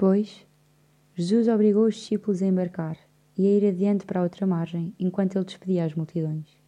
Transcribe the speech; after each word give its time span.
Depois, 0.00 0.46
Jesus 1.14 1.46
obrigou 1.46 1.84
os 1.84 1.94
discípulos 1.94 2.42
a 2.42 2.46
embarcar 2.46 2.96
e 3.36 3.46
a 3.46 3.50
ir 3.50 3.66
adiante 3.66 4.06
para 4.06 4.20
a 4.20 4.22
outra 4.22 4.46
margem, 4.46 4.94
enquanto 4.98 5.36
ele 5.36 5.44
despedia 5.44 5.84
as 5.84 5.94
multidões. 5.94 6.59